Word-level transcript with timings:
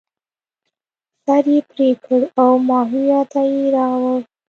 سر 1.23 1.43
یې 1.53 1.59
پرې 1.69 1.89
کړ 2.05 2.21
او 2.41 2.49
ماهویه 2.67 3.21
ته 3.31 3.41
یې 3.51 3.63
راوړ. 3.75 4.19